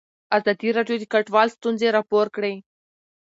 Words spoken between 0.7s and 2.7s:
راډیو د کډوال ستونزې راپور کړي.